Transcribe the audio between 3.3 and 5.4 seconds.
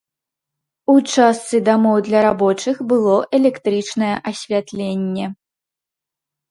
электрычнае асвятленне.